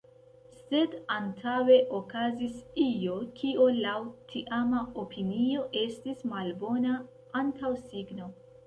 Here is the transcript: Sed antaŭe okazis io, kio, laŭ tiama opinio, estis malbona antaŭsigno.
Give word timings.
Sed 0.59 0.93
antaŭe 1.15 1.75
okazis 1.97 2.57
io, 2.85 3.19
kio, 3.41 3.69
laŭ 3.85 3.95
tiama 4.33 4.83
opinio, 5.05 5.71
estis 5.87 6.29
malbona 6.35 7.01
antaŭsigno. 7.45 8.37